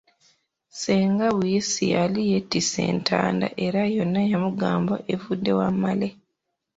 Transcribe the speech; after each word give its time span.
Ssenga 0.71 1.25
Buyisi 1.37 1.83
yali 1.95 2.21
yeetisse 2.31 2.79
entanda 2.93 3.47
era 3.65 3.81
yonna 3.95 4.21
yamugamba 4.31 4.95
evudde 5.13 5.51
wa 5.59 5.67
Male. 5.81 6.09